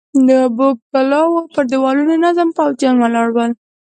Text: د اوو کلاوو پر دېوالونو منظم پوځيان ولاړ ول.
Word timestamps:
د 0.25 0.29
اوو 0.45 0.67
کلاوو 0.91 1.39
پر 1.53 1.63
دېوالونو 1.71 2.09
منظم 2.21 2.49
پوځيان 2.57 2.95
ولاړ 2.99 3.27
ول. 3.33 3.51